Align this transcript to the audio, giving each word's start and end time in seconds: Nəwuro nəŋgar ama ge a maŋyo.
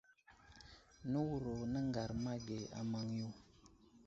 Nəwuro 1.09 1.53
nəŋgar 1.71 2.09
ama 2.15 2.33
ge 2.45 2.59
a 2.79 2.81
maŋyo. 2.91 3.29